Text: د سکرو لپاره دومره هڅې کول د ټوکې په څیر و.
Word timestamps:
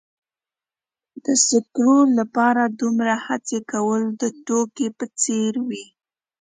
د 1.23 1.27
سکرو 1.49 1.97
لپاره 2.19 2.61
دومره 2.81 3.13
هڅې 3.25 3.59
کول 3.71 4.01
د 4.21 4.23
ټوکې 4.45 4.87
په 4.97 5.05
څیر 5.21 5.53
و. 5.67 5.69